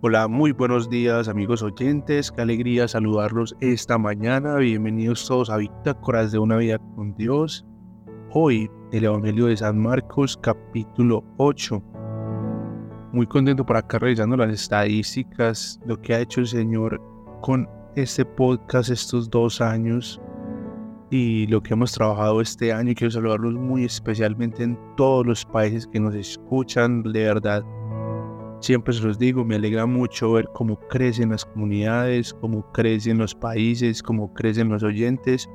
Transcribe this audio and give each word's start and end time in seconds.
Hola, 0.00 0.28
muy 0.28 0.52
buenos 0.52 0.88
días 0.88 1.26
amigos 1.26 1.60
oyentes, 1.60 2.30
qué 2.30 2.42
alegría 2.42 2.86
saludarlos 2.86 3.56
esta 3.58 3.98
mañana, 3.98 4.54
bienvenidos 4.54 5.26
todos 5.26 5.50
a 5.50 5.56
Bitácoras 5.56 6.30
de 6.30 6.38
una 6.38 6.56
vida 6.56 6.78
con 6.94 7.16
Dios. 7.16 7.66
Hoy 8.30 8.70
el 8.92 9.06
Evangelio 9.06 9.46
de 9.46 9.56
San 9.56 9.76
Marcos 9.76 10.36
capítulo 10.40 11.24
8. 11.38 11.82
Muy 13.12 13.26
contento 13.26 13.66
por 13.66 13.76
acá 13.76 13.98
revisando 13.98 14.36
las 14.36 14.52
estadísticas, 14.52 15.80
lo 15.84 16.00
que 16.00 16.14
ha 16.14 16.20
hecho 16.20 16.42
el 16.42 16.46
Señor 16.46 17.02
con 17.40 17.68
este 17.96 18.24
podcast 18.24 18.90
estos 18.90 19.28
dos 19.28 19.60
años 19.60 20.20
y 21.10 21.48
lo 21.48 21.60
que 21.60 21.74
hemos 21.74 21.90
trabajado 21.90 22.40
este 22.40 22.72
año. 22.72 22.92
Quiero 22.94 23.10
saludarlos 23.10 23.54
muy 23.54 23.84
especialmente 23.84 24.62
en 24.62 24.78
todos 24.96 25.26
los 25.26 25.44
países 25.44 25.88
que 25.88 25.98
nos 25.98 26.14
escuchan, 26.14 27.02
de 27.02 27.24
verdad 27.24 27.64
Siempre 28.60 28.92
se 28.92 29.02
los 29.02 29.18
digo, 29.18 29.44
me 29.44 29.54
alegra 29.54 29.86
mucho 29.86 30.32
ver 30.32 30.48
cómo 30.52 30.78
crecen 30.88 31.30
las 31.30 31.44
comunidades, 31.44 32.34
cómo 32.34 32.70
crecen 32.72 33.18
los 33.18 33.34
países, 33.34 34.02
cómo 34.02 34.34
crecen 34.34 34.68
los 34.68 34.82
oyentes 34.82 35.48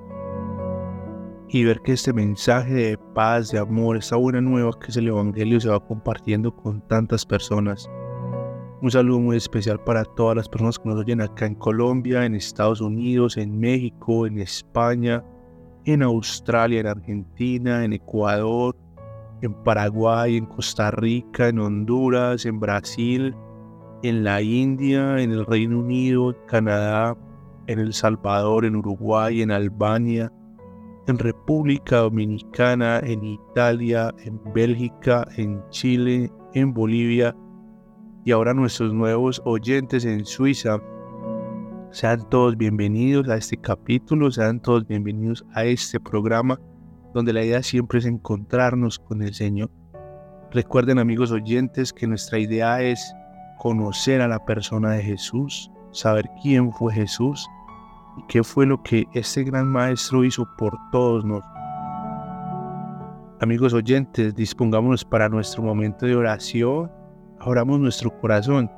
y 1.50 1.64
ver 1.66 1.82
que 1.82 1.92
este 1.92 2.14
mensaje 2.14 2.74
de 2.74 2.98
paz, 3.14 3.52
de 3.52 3.60
amor, 3.60 3.98
esta 3.98 4.16
buena 4.16 4.42
nueva 4.42 4.72
que 4.80 4.88
es 4.88 4.98
el 4.98 5.08
Evangelio 5.08 5.60
se 5.60 5.70
va 5.70 5.86
compartiendo 5.86 6.56
con 6.56 6.82
tantas 6.88 7.26
personas. 7.26 7.90
Un 8.82 8.90
saludo 8.90 9.20
muy 9.20 9.38
especial 9.38 9.80
para 9.84 10.04
todas 10.04 10.36
las 10.36 10.50
personas 10.50 10.80
que 10.80 10.90
nos 10.90 11.00
oyen 11.00 11.22
acá 11.22 11.46
en 11.46 11.56
Colombia, 11.56 12.26
en 12.26 12.36
Estados 12.36 12.82
Unidos, 12.82 13.38
en 13.38 13.60
México, 13.60 14.26
en 14.26 14.40
España, 14.40 15.24
en 15.86 16.04
Australia, 16.04 16.80
en 16.80 16.88
Argentina, 16.88 17.86
en 17.86 17.94
Ecuador, 17.94 18.76
en 19.44 19.54
Paraguay, 19.54 20.38
en 20.38 20.46
Costa 20.46 20.90
Rica, 20.92 21.50
en 21.50 21.60
Honduras, 21.60 22.46
en 22.46 22.62
Brasil, 22.62 23.36
en 24.02 24.24
la 24.24 24.42
India, 24.42 25.20
en 25.20 25.32
el 25.32 25.46
Reino 25.46 25.80
Unido, 25.80 26.32
en 26.32 26.38
Canadá, 26.48 27.18
en 27.68 27.80
El 27.80 27.94
Salvador, 27.94 28.64
en 28.64 28.78
Uruguay, 28.78 29.42
en 29.42 29.52
Albania, 29.52 30.32
en 31.08 31.20
República 31.20 31.98
Dominicana, 31.98 33.00
en 33.00 33.22
Italia, 33.26 34.16
en 34.24 34.40
Bélgica, 34.54 35.28
en 35.36 35.62
Chile, 35.70 36.32
en 36.54 36.74
Bolivia 36.74 37.36
y 38.24 38.32
ahora 38.32 38.54
nuestros 38.54 38.94
nuevos 38.94 39.42
oyentes 39.44 40.06
en 40.06 40.26
Suiza. 40.26 40.80
Sean 41.92 42.28
todos 42.30 42.56
bienvenidos 42.56 43.28
a 43.28 43.36
este 43.36 43.58
capítulo, 43.58 44.32
sean 44.32 44.62
todos 44.62 44.88
bienvenidos 44.88 45.46
a 45.54 45.66
este 45.66 46.00
programa 46.00 46.58
donde 47.14 47.34
la 47.34 47.44
idea 47.44 47.64
siempre 47.64 48.00
es 48.00 48.06
encontrarnos 48.06 49.00
con 49.00 49.22
el 49.22 49.34
Señor. 49.34 49.70
Recuerden 50.52 51.00
amigos 51.00 51.32
oyentes 51.32 51.94
que 51.94 52.08
nuestra 52.08 52.40
idea 52.40 52.82
es 52.82 53.14
conocer 53.58 54.22
a 54.22 54.28
la 54.28 54.44
persona 54.46 54.92
de 54.92 55.04
Jesús, 55.04 55.72
saber 55.92 56.30
quién 56.42 56.72
fue 56.74 56.94
Jesús 56.94 57.48
y 58.18 58.24
qué 58.28 58.44
fue 58.44 58.66
lo 58.66 58.82
que 58.84 59.06
este 59.14 59.44
gran 59.44 59.68
maestro 59.68 60.24
hizo 60.24 60.48
por 60.58 60.78
todos 60.92 61.24
nosotros. 61.26 61.50
Amigos 63.42 63.74
oyentes, 63.74 64.34
dispongámonos 64.36 65.04
para 65.04 65.28
nuestro 65.28 65.64
momento 65.64 66.06
de 66.06 66.16
oración, 66.16 66.90
abramos 67.40 67.80
nuestro 67.80 68.18
corazón, 68.20 68.72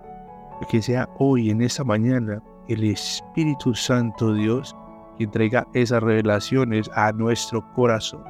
que 0.69 0.81
sea 0.81 1.07
hoy, 1.19 1.51
en 1.51 1.61
esta 1.61 1.83
mañana, 1.83 2.41
el 2.67 2.83
Espíritu 2.83 3.75
Santo 3.75 4.33
Dios 4.33 4.75
quien 5.15 5.31
traiga 5.31 5.67
esas 5.73 6.01
revelaciones 6.01 6.89
a 6.93 7.11
nuestro 7.11 7.65
corazón. 7.73 8.23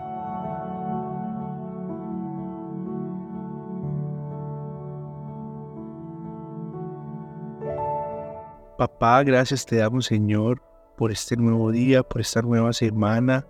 Papá, 8.78 9.24
gracias 9.24 9.66
te 9.66 9.78
damos 9.78 10.06
Señor 10.06 10.62
por 10.98 11.12
este 11.12 11.38
nuevo 11.38 11.72
día, 11.72 12.04
por 12.04 12.22
esta 12.22 12.42
nueva 12.42 12.74
semana. 12.74 13.48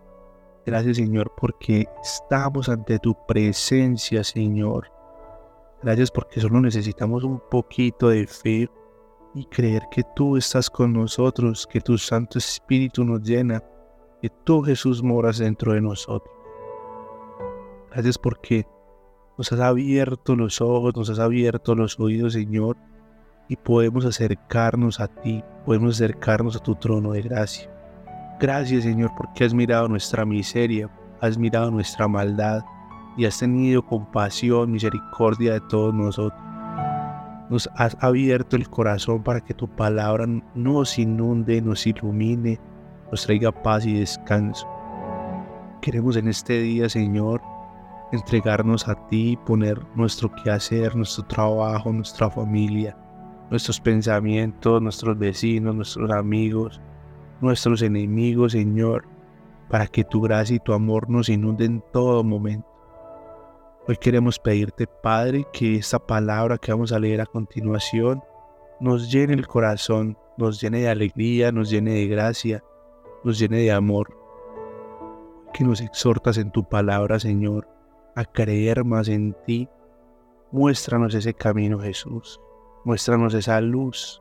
Gracias 0.65 0.97
Señor 0.97 1.31
porque 1.35 1.87
estamos 2.03 2.69
ante 2.69 2.99
tu 2.99 3.15
presencia 3.27 4.23
Señor. 4.23 4.91
Gracias 5.81 6.11
porque 6.11 6.39
solo 6.39 6.61
necesitamos 6.61 7.23
un 7.23 7.39
poquito 7.49 8.09
de 8.09 8.27
fe 8.27 8.69
y 9.35 9.43
creer 9.45 9.83
que 9.91 10.01
tú 10.15 10.37
estás 10.37 10.69
con 10.69 10.93
nosotros, 10.93 11.67
que 11.67 11.81
tu 11.81 11.97
Santo 11.97 12.39
Espíritu 12.39 13.03
nos 13.03 13.21
llena, 13.21 13.61
que 14.21 14.29
tú 14.45 14.61
Jesús 14.61 15.03
moras 15.03 15.39
dentro 15.39 15.73
de 15.73 15.81
nosotros. 15.81 16.33
Gracias 17.91 18.17
porque 18.17 18.65
nos 19.37 19.51
has 19.51 19.59
abierto 19.59 20.37
los 20.37 20.61
ojos, 20.61 20.95
nos 20.95 21.09
has 21.09 21.19
abierto 21.19 21.75
los 21.75 21.99
oídos, 21.99 22.33
Señor, 22.33 22.77
y 23.49 23.57
podemos 23.57 24.05
acercarnos 24.05 25.01
a 25.01 25.07
ti, 25.07 25.43
podemos 25.65 25.95
acercarnos 25.95 26.55
a 26.55 26.59
tu 26.59 26.75
trono 26.75 27.11
de 27.11 27.21
gracia. 27.21 27.69
Gracias, 28.39 28.83
Señor, 28.83 29.11
porque 29.17 29.43
has 29.43 29.53
mirado 29.53 29.89
nuestra 29.89 30.25
miseria, 30.25 30.89
has 31.19 31.37
mirado 31.37 31.71
nuestra 31.71 32.07
maldad 32.07 32.63
y 33.17 33.25
has 33.25 33.39
tenido 33.39 33.85
compasión, 33.85 34.71
misericordia 34.71 35.53
de 35.53 35.61
todos 35.61 35.93
nosotros 35.93 36.44
nos 37.49 37.69
has 37.75 37.95
abierto 38.01 38.55
el 38.55 38.69
corazón 38.69 39.23
para 39.23 39.41
que 39.41 39.53
tu 39.53 39.67
palabra 39.67 40.25
nos 40.55 40.97
inunde, 40.97 41.61
nos 41.61 41.85
ilumine, 41.85 42.59
nos 43.11 43.25
traiga 43.25 43.51
paz 43.51 43.85
y 43.85 43.99
descanso. 43.99 44.67
Queremos 45.81 46.17
en 46.17 46.27
este 46.27 46.59
día, 46.61 46.89
Señor, 46.89 47.41
entregarnos 48.11 48.87
a 48.87 48.95
ti, 49.07 49.37
poner 49.45 49.79
nuestro 49.95 50.31
quehacer, 50.31 50.95
nuestro 50.95 51.25
trabajo, 51.25 51.91
nuestra 51.93 52.29
familia, 52.29 52.97
nuestros 53.49 53.79
pensamientos, 53.79 54.81
nuestros 54.81 55.17
vecinos, 55.17 55.75
nuestros 55.75 56.09
amigos, 56.11 56.81
nuestros 57.41 57.81
enemigos, 57.81 58.53
Señor, 58.53 59.05
para 59.69 59.87
que 59.87 60.03
tu 60.03 60.21
gracia 60.21 60.55
y 60.55 60.59
tu 60.59 60.73
amor 60.73 61.09
nos 61.09 61.29
inunden 61.29 61.73
en 61.73 61.83
todo 61.93 62.23
momento. 62.23 62.74
Hoy 63.87 63.97
queremos 63.97 64.39
pedirte, 64.39 64.87
Padre, 64.87 65.45
que 65.53 65.75
esta 65.75 65.99
palabra 65.99 66.57
que 66.57 66.71
vamos 66.71 66.91
a 66.91 66.97
leer 66.97 67.21
a 67.21 67.27
continuación 67.27 68.23
nos 68.79 69.11
llene 69.11 69.35
el 69.35 69.45
corazón, 69.45 70.17
nos 70.39 70.59
llene 70.59 70.79
de 70.79 70.89
alegría, 70.89 71.51
nos 71.51 71.69
llene 71.69 71.93
de 71.93 72.07
gracia, 72.07 72.63
nos 73.23 73.37
llene 73.37 73.57
de 73.57 73.71
amor. 73.71 74.17
Que 75.53 75.63
nos 75.63 75.81
exhortas 75.81 76.39
en 76.39 76.51
tu 76.51 76.67
palabra, 76.67 77.19
Señor, 77.19 77.67
a 78.15 78.25
creer 78.25 78.83
más 78.83 79.07
en 79.07 79.35
ti. 79.45 79.69
Muéstranos 80.51 81.13
ese 81.13 81.35
camino, 81.35 81.77
Jesús. 81.77 82.41
Muéstranos 82.85 83.35
esa 83.35 83.61
luz. 83.61 84.19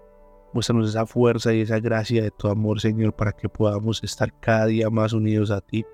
Muéstranos 0.53 0.91
esa 0.91 1.07
fuerza 1.07 1.55
y 1.55 1.63
esa 1.63 1.81
gracia 1.81 2.23
de 2.23 2.31
tu 2.31 2.49
amor, 2.49 2.83
Señor, 2.83 3.15
para 3.15 3.33
que 3.33 3.49
podamos 3.49 4.05
estar 4.05 4.31
cada 4.41 4.67
día 4.67 4.91
más 4.91 5.15
unidos 5.15 5.51
a 5.51 5.63
ti. 5.63 5.87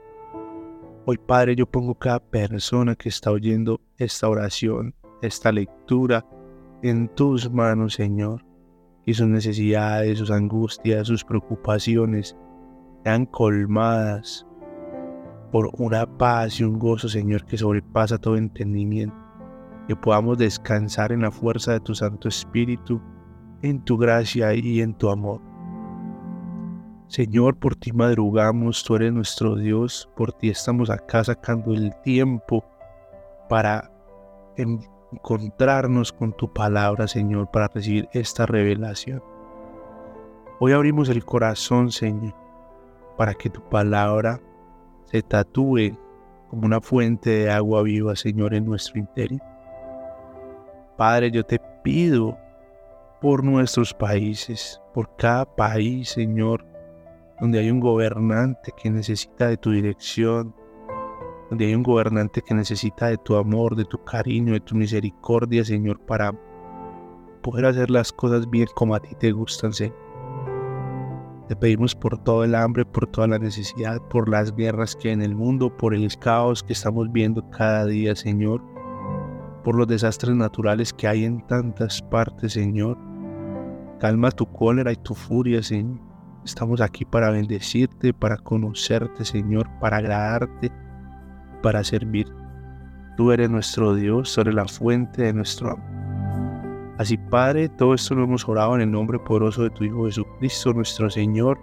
Hoy, 1.06 1.16
Padre, 1.16 1.56
yo 1.56 1.64
pongo 1.64 1.94
cada 1.94 2.20
persona 2.20 2.94
que 2.94 3.08
está 3.08 3.30
oyendo 3.30 3.80
esta 3.96 4.28
oración, 4.28 4.94
esta 5.22 5.50
lectura, 5.50 6.26
en 6.82 7.08
tus 7.14 7.50
manos, 7.50 7.94
Señor. 7.94 8.44
Y 9.06 9.14
sus 9.14 9.26
necesidades, 9.26 10.18
sus 10.18 10.30
angustias, 10.30 11.06
sus 11.06 11.24
preocupaciones 11.24 12.36
sean 13.02 13.24
colmadas 13.24 14.46
por 15.50 15.70
una 15.78 16.06
paz 16.18 16.60
y 16.60 16.64
un 16.64 16.78
gozo, 16.78 17.08
Señor, 17.08 17.46
que 17.46 17.56
sobrepasa 17.56 18.18
todo 18.18 18.36
entendimiento. 18.36 19.16
Que 19.88 19.96
podamos 19.96 20.36
descansar 20.36 21.12
en 21.12 21.22
la 21.22 21.30
fuerza 21.30 21.72
de 21.72 21.80
tu 21.80 21.94
Santo 21.94 22.28
Espíritu, 22.28 23.00
en 23.62 23.82
tu 23.82 23.96
gracia 23.96 24.52
y 24.54 24.82
en 24.82 24.92
tu 24.92 25.08
amor. 25.08 25.40
Señor, 27.10 27.56
por 27.56 27.74
ti 27.74 27.90
madrugamos, 27.90 28.84
tú 28.84 28.94
eres 28.94 29.12
nuestro 29.12 29.56
Dios, 29.56 30.08
por 30.14 30.32
ti 30.32 30.48
estamos 30.48 30.90
acá 30.90 31.24
sacando 31.24 31.72
el 31.72 31.92
tiempo 32.02 32.64
para 33.48 33.90
encontrarnos 34.56 36.12
con 36.12 36.32
tu 36.32 36.52
palabra, 36.52 37.08
Señor, 37.08 37.50
para 37.50 37.66
recibir 37.66 38.08
esta 38.12 38.46
revelación. 38.46 39.20
Hoy 40.60 40.70
abrimos 40.70 41.08
el 41.08 41.24
corazón, 41.24 41.90
Señor, 41.90 42.32
para 43.16 43.34
que 43.34 43.50
tu 43.50 43.60
palabra 43.68 44.40
se 45.06 45.20
tatúe 45.20 45.98
como 46.48 46.64
una 46.64 46.80
fuente 46.80 47.30
de 47.30 47.50
agua 47.50 47.82
viva, 47.82 48.14
Señor, 48.14 48.54
en 48.54 48.66
nuestro 48.66 49.00
interior. 49.00 49.42
Padre, 50.96 51.32
yo 51.32 51.44
te 51.44 51.60
pido 51.82 52.38
por 53.20 53.42
nuestros 53.42 53.92
países, 53.92 54.80
por 54.94 55.16
cada 55.16 55.44
país, 55.44 56.10
Señor, 56.10 56.69
donde 57.40 57.58
hay 57.58 57.70
un 57.70 57.80
gobernante 57.80 58.72
que 58.76 58.90
necesita 58.90 59.48
de 59.48 59.56
tu 59.56 59.70
dirección, 59.70 60.54
donde 61.48 61.66
hay 61.66 61.74
un 61.74 61.82
gobernante 61.82 62.42
que 62.42 62.54
necesita 62.54 63.08
de 63.08 63.18
tu 63.18 63.36
amor, 63.36 63.76
de 63.76 63.84
tu 63.84 64.02
cariño, 64.04 64.52
de 64.52 64.60
tu 64.60 64.74
misericordia, 64.74 65.64
Señor, 65.64 66.00
para 66.00 66.32
poder 67.42 67.66
hacer 67.66 67.90
las 67.90 68.12
cosas 68.12 68.48
bien 68.48 68.68
como 68.74 68.94
a 68.94 69.00
ti 69.00 69.14
te 69.18 69.32
gustan, 69.32 69.72
Señor. 69.72 69.96
Te 71.48 71.56
pedimos 71.56 71.96
por 71.96 72.16
todo 72.22 72.44
el 72.44 72.54
hambre, 72.54 72.84
por 72.84 73.08
toda 73.08 73.26
la 73.26 73.38
necesidad, 73.38 74.00
por 74.08 74.28
las 74.28 74.54
guerras 74.54 74.94
que 74.94 75.08
hay 75.08 75.14
en 75.14 75.22
el 75.22 75.34
mundo, 75.34 75.76
por 75.76 75.94
el 75.94 76.08
caos 76.18 76.62
que 76.62 76.74
estamos 76.74 77.10
viendo 77.10 77.48
cada 77.50 77.86
día, 77.86 78.14
Señor, 78.14 78.62
por 79.64 79.74
los 79.74 79.88
desastres 79.88 80.36
naturales 80.36 80.92
que 80.92 81.08
hay 81.08 81.24
en 81.24 81.44
tantas 81.48 82.02
partes, 82.02 82.52
Señor 82.52 82.96
Calma 84.00 84.30
tu 84.30 84.46
cólera 84.46 84.92
y 84.92 84.96
tu 84.96 85.14
furia, 85.14 85.62
Señor. 85.62 86.09
Estamos 86.44 86.80
aquí 86.80 87.04
para 87.04 87.30
bendecirte, 87.30 88.12
para 88.12 88.36
conocerte, 88.36 89.24
Señor, 89.24 89.68
para 89.80 89.98
agradarte, 89.98 90.72
para 91.62 91.84
servir. 91.84 92.26
Tú 93.16 93.32
eres 93.32 93.50
nuestro 93.50 93.94
Dios, 93.94 94.34
tú 94.34 94.40
eres 94.40 94.54
la 94.54 94.66
fuente 94.66 95.22
de 95.22 95.32
nuestro 95.32 95.72
amor. 95.72 95.90
Así, 96.98 97.16
Padre, 97.16 97.68
todo 97.68 97.94
esto 97.94 98.14
lo 98.14 98.24
hemos 98.24 98.46
orado 98.48 98.74
en 98.74 98.82
el 98.82 98.90
nombre 98.90 99.18
poderoso 99.18 99.62
de 99.62 99.70
tu 99.70 99.84
Hijo 99.84 100.04
Jesucristo, 100.04 100.72
nuestro 100.72 101.08
Señor. 101.08 101.58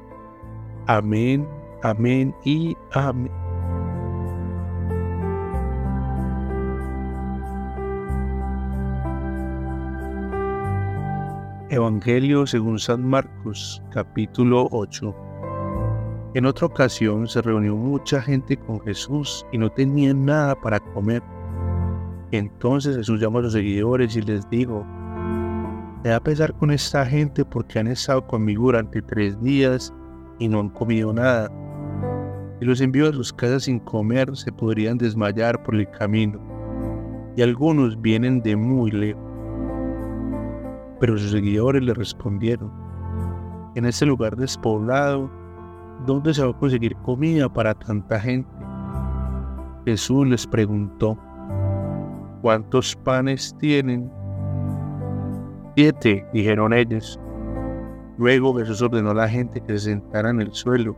Amén, 0.88 1.48
amén 1.84 2.34
y 2.44 2.76
amén. 2.94 3.47
Evangelio 11.70 12.48
según 12.48 12.80
San 12.80 13.06
Marcos, 13.06 13.84
capítulo 13.92 14.70
8. 14.72 15.14
En 16.34 16.46
otra 16.46 16.66
ocasión 16.66 17.28
se 17.28 17.42
reunió 17.42 17.76
mucha 17.76 18.22
gente 18.22 18.56
con 18.56 18.80
Jesús 18.80 19.46
y 19.52 19.58
no 19.58 19.70
tenían 19.70 20.24
nada 20.24 20.56
para 20.56 20.80
comer. 20.80 21.22
Entonces 22.32 22.96
Jesús 22.96 23.20
llamó 23.20 23.40
a 23.40 23.44
sus 23.44 23.52
seguidores 23.52 24.16
y 24.16 24.22
les 24.22 24.50
dijo, 24.50 24.86
me 26.06 26.12
da 26.12 26.22
pesar 26.22 26.54
con 26.54 26.72
esta 26.72 27.06
gente 27.06 27.44
porque 27.44 27.80
han 27.80 27.88
estado 27.88 28.26
conmigo 28.26 28.68
durante 28.68 29.02
tres 29.02 29.38
días 29.42 29.94
y 30.40 30.48
no 30.48 30.62
han 30.62 30.70
comido 30.70 31.12
nada. 31.12 31.52
Si 32.60 32.66
los 32.66 32.80
envío 32.80 33.10
a 33.10 33.14
sus 33.14 33.34
casas 33.34 33.64
sin 33.64 33.80
comer, 33.82 34.38
se 34.38 34.54
podrían 34.54 34.98
desmayar 34.98 35.62
por 35.64 35.76
el 35.76 35.90
camino. 35.92 36.40
Y 37.36 37.42
algunos 37.42 38.02
vienen 38.02 38.42
de 38.42 38.56
muy 38.56 38.90
lejos. 38.90 39.27
Pero 41.00 41.18
sus 41.18 41.32
seguidores 41.32 41.84
le 41.84 41.94
respondieron, 41.94 42.72
en 43.76 43.86
este 43.86 44.06
lugar 44.06 44.36
despoblado, 44.36 45.30
¿dónde 46.06 46.34
se 46.34 46.44
va 46.44 46.52
a 46.52 46.58
conseguir 46.58 46.96
comida 46.98 47.48
para 47.52 47.74
tanta 47.76 48.20
gente? 48.20 48.50
Jesús 49.86 50.28
les 50.28 50.48
preguntó, 50.48 51.18
¿cuántos 52.42 52.96
panes 52.96 53.56
tienen? 53.60 54.12
Siete, 55.76 56.26
dijeron 56.34 56.74
ellos. 56.74 57.20
Luego 58.18 58.58
Jesús 58.58 58.82
ordenó 58.82 59.12
a 59.12 59.14
la 59.14 59.30
gente 59.30 59.62
que 59.62 59.74
se 59.74 59.92
sentara 59.92 60.32
en 60.32 60.42
el 60.42 60.52
suelo, 60.52 60.98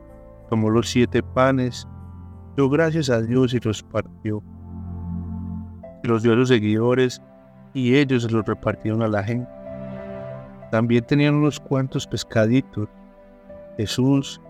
tomó 0.50 0.69
los 0.69 0.90
siete 0.90 1.22
panes, 1.22 1.86
dio 2.56 2.69
gracias 2.69 3.10
a 3.10 3.22
Dios 3.22 3.54
y 3.54 3.60
los 3.60 3.84
partió. 3.84 4.42
Los 6.04 6.24
dio 6.24 6.31
a 6.31 6.36
sus 6.38 6.48
seguidores 6.48 7.22
y 7.74 7.95
ellos 7.95 8.31
los 8.31 8.45
repartieron 8.45 9.02
a 9.02 9.07
la 9.10 9.22
gente. 9.22 9.58
También 10.71 11.04
tenían 11.04 11.36
unos 11.36 11.60
cuantos 11.60 12.06
pescaditos. 12.06 12.88
Jesús 13.77 14.42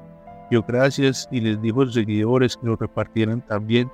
dio 0.49 0.63
gracias 0.63 1.27
y 1.31 1.39
les 1.39 1.61
dijo 1.61 1.81
a 1.81 1.85
sus 1.85 1.93
seguidores 1.93 2.57
que 2.57 2.67
los 2.67 2.79
repartieran 2.79 3.41
también. 3.41 3.89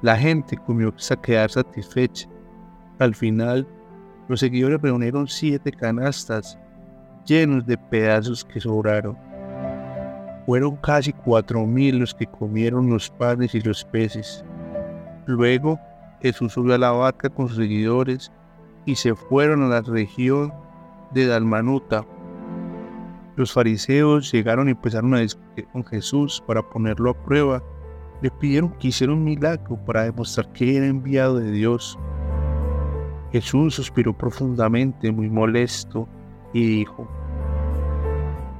La 0.00 0.16
gente 0.16 0.56
comió 0.56 0.92
hasta 0.96 1.20
quedar 1.20 1.50
satisfecha. 1.50 2.28
Al 2.98 3.14
final, 3.14 3.66
los 4.28 4.40
seguidores 4.40 4.80
reunieron 4.80 5.26
siete 5.26 5.72
canastas 5.72 6.58
llenos 7.24 7.66
de 7.66 7.76
pedazos 7.76 8.44
que 8.44 8.60
sobraron. 8.60 9.16
Fueron 10.46 10.76
casi 10.76 11.12
cuatro 11.12 11.66
mil 11.66 11.98
los 11.98 12.14
que 12.14 12.26
comieron 12.26 12.88
los 12.88 13.10
panes 13.10 13.54
y 13.54 13.60
los 13.60 13.84
peces. 13.84 14.44
Luego 15.26 15.78
Jesús 16.22 16.54
subió 16.54 16.74
a 16.74 16.78
la 16.78 16.90
barca 16.90 17.28
con 17.28 17.48
sus 17.48 17.58
seguidores 17.58 18.32
y 18.86 18.94
se 18.94 19.14
fueron 19.14 19.62
a 19.64 19.68
la 19.68 19.80
región 19.82 20.52
de 21.12 21.26
Dalmanuta. 21.26 22.04
Los 23.36 23.52
fariseos 23.52 24.32
llegaron 24.32 24.68
y 24.68 24.72
empezaron 24.72 25.14
a 25.14 25.20
discutir 25.20 25.66
con 25.68 25.84
Jesús 25.84 26.42
para 26.46 26.62
ponerlo 26.62 27.10
a 27.10 27.24
prueba. 27.24 27.62
Le 28.20 28.30
pidieron 28.30 28.70
que 28.78 28.88
hiciera 28.88 29.12
un 29.12 29.22
milagro 29.22 29.76
para 29.86 30.02
demostrar 30.02 30.52
que 30.52 30.76
era 30.76 30.86
enviado 30.86 31.38
de 31.38 31.52
Dios. 31.52 31.98
Jesús 33.30 33.74
suspiró 33.74 34.16
profundamente, 34.16 35.12
muy 35.12 35.28
molesto, 35.28 36.08
y 36.52 36.66
dijo, 36.66 37.06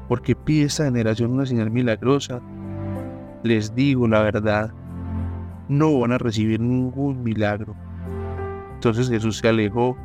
¿por 0.09 0.23
qué 0.23 0.37
pide 0.37 0.67
esta 0.67 0.85
generación 0.85 1.33
una 1.33 1.47
señal 1.47 1.71
milagrosa? 1.71 2.41
Les 3.43 3.75
digo 3.75 4.07
la 4.07 4.23
verdad, 4.23 4.73
no 5.69 5.99
van 5.99 6.13
a 6.13 6.19
recibir 6.19 6.61
ningún 6.61 7.23
milagro. 7.23 7.75
Entonces 8.75 9.09
Jesús 9.09 9.39
se 9.39 9.49
alejó, 9.49 9.97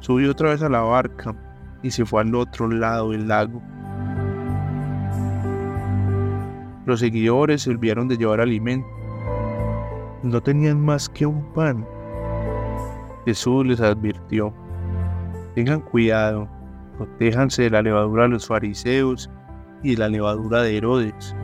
subió 0.00 0.30
otra 0.30 0.50
vez 0.50 0.62
a 0.62 0.68
la 0.68 0.80
barca 0.80 1.36
y 1.82 1.90
se 1.90 2.04
fue 2.04 2.22
al 2.22 2.34
otro 2.34 2.68
lado 2.68 3.10
del 3.10 3.28
lago. 3.28 3.62
Los 6.86 7.00
seguidores 7.00 7.62
se 7.62 7.70
olvidaron 7.70 8.08
de 8.08 8.16
llevar 8.16 8.40
alimento. 8.40 8.88
No 10.22 10.42
tenían 10.42 10.80
más 10.80 11.08
que 11.08 11.26
un 11.26 11.44
pan. 11.52 11.86
Jesús 13.26 13.66
les 13.66 13.80
advirtió, 13.80 14.54
tengan 15.54 15.80
cuidado, 15.80 16.48
protéjanse 16.96 17.64
de 17.64 17.70
la 17.70 17.82
levadura 17.82 18.22
de 18.22 18.30
los 18.30 18.46
fariseos 18.46 19.30
y 19.82 19.92
de 19.92 19.98
la 19.98 20.08
levadura 20.08 20.62
de 20.62 20.78
Herodes. 20.78 21.36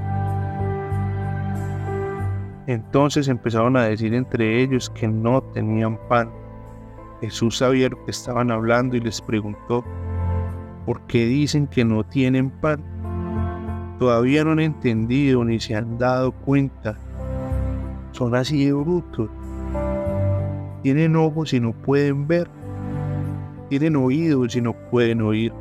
Entonces 2.67 3.29
empezaron 3.29 3.77
a 3.77 3.85
decir 3.85 4.15
entre 4.15 4.63
ellos 4.63 4.89
que 4.91 5.07
no 5.07 5.43
tenían 5.43 5.99
pan. 6.09 6.31
Jesús 7.21 7.59
sabía 7.59 7.91
lo 7.91 8.03
que 8.05 8.11
estaban 8.11 8.51
hablando 8.51 8.97
y 8.97 9.01
les 9.01 9.21
preguntó, 9.21 9.85
porque 10.87 11.27
dicen 11.27 11.67
que 11.67 11.85
no 11.85 12.05
tienen 12.05 12.51
pan. 12.51 12.83
Todavía 13.99 14.45
no 14.45 14.53
han 14.53 14.61
entendido 14.61 15.45
ni 15.45 15.61
se 15.61 15.75
han 15.75 15.99
dado 15.99 16.33
cuenta. 16.33 16.99
Son 18.13 18.35
así 18.35 18.65
de 18.65 18.73
brutos. 18.73 19.31
Tienen 20.83 21.17
ojos 21.17 21.53
y 21.55 21.61
no 21.61 21.73
pueden 21.73 22.27
ver. 22.27 22.49
Tienen 23.71 23.97
oídos 23.97 24.55
y 24.57 24.61
no 24.61 24.75
pueden 24.91 25.23
oír. 25.23 25.53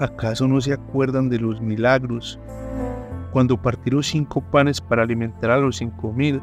¿Acaso 0.00 0.48
no 0.48 0.60
se 0.60 0.72
acuerdan 0.72 1.28
de 1.28 1.38
los 1.38 1.60
milagros? 1.60 2.38
Cuando 3.32 3.60
partieron 3.60 4.02
cinco 4.02 4.40
panes 4.40 4.80
para 4.80 5.02
alimentar 5.02 5.50
a 5.50 5.58
los 5.58 5.76
cinco 5.76 6.12
mil, 6.12 6.40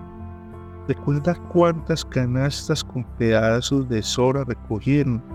¿recuerda 0.88 1.34
cuántas 1.52 2.06
canastas 2.06 2.84
con 2.84 3.04
pedazos 3.18 3.90
de 3.90 4.04
sora 4.04 4.44
recogieron? 4.44 5.35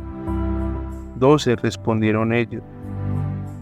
Doce 1.20 1.54
respondieron 1.54 2.32
ellos. 2.32 2.62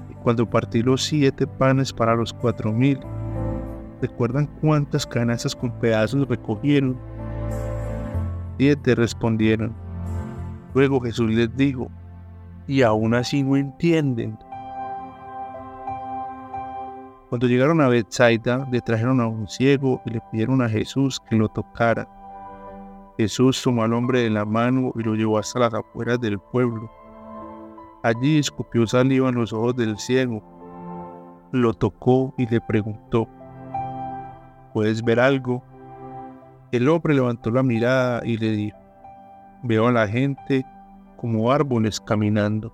Y 0.08 0.14
cuando 0.22 0.48
partí 0.48 0.80
los 0.80 1.02
siete 1.02 1.44
panes 1.44 1.92
para 1.92 2.14
los 2.14 2.32
cuatro 2.32 2.72
mil, 2.72 3.00
¿recuerdan 4.00 4.46
cuántas 4.60 5.04
canastas 5.04 5.56
con 5.56 5.72
pedazos 5.80 6.28
recogieron? 6.28 6.96
Siete 8.58 8.94
respondieron. 8.94 9.74
Luego 10.72 11.00
Jesús 11.00 11.32
les 11.32 11.54
dijo, 11.56 11.90
y 12.68 12.82
aún 12.82 13.14
así 13.14 13.42
no 13.42 13.56
entienden. 13.56 14.38
Cuando 17.28 17.48
llegaron 17.48 17.80
a 17.80 17.88
Bethsaida, 17.88 18.68
le 18.70 18.80
trajeron 18.80 19.20
a 19.20 19.26
un 19.26 19.48
ciego 19.48 20.00
y 20.06 20.10
le 20.10 20.20
pidieron 20.30 20.62
a 20.62 20.68
Jesús 20.68 21.20
que 21.28 21.34
lo 21.34 21.48
tocara. 21.48 22.08
Jesús 23.18 23.60
tomó 23.60 23.82
al 23.82 23.94
hombre 23.94 24.20
de 24.20 24.30
la 24.30 24.44
mano 24.44 24.92
y 24.94 25.02
lo 25.02 25.16
llevó 25.16 25.38
hasta 25.38 25.58
las 25.58 25.74
afueras 25.74 26.20
del 26.20 26.38
pueblo 26.38 26.88
Allí 28.02 28.38
escupió 28.38 28.86
saliva 28.86 29.28
en 29.28 29.34
los 29.34 29.52
ojos 29.52 29.76
del 29.76 29.98
ciego, 29.98 30.42
lo 31.52 31.74
tocó 31.74 32.34
y 32.36 32.46
le 32.46 32.60
preguntó, 32.60 33.26
¿puedes 34.72 35.02
ver 35.02 35.18
algo? 35.18 35.62
El 36.70 36.88
hombre 36.88 37.14
levantó 37.14 37.50
la 37.50 37.62
mirada 37.62 38.20
y 38.24 38.36
le 38.36 38.50
dijo, 38.52 38.78
veo 39.62 39.88
a 39.88 39.92
la 39.92 40.06
gente 40.06 40.64
como 41.16 41.50
árboles 41.50 42.00
caminando. 42.00 42.72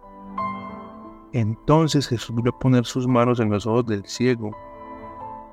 Entonces 1.32 2.06
Jesús 2.08 2.36
a 2.46 2.58
poner 2.58 2.84
sus 2.84 3.06
manos 3.06 3.40
en 3.40 3.50
los 3.50 3.66
ojos 3.66 3.86
del 3.86 4.04
ciego. 4.04 4.54